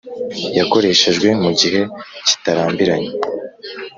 yakoreshejwe 0.57 1.27
mu 1.43 1.49
gihe 1.59 1.81
kitarambiranye 2.27 3.11